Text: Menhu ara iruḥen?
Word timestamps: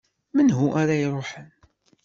Menhu 0.35 0.65
ara 0.81 0.95
iruḥen? 1.05 1.47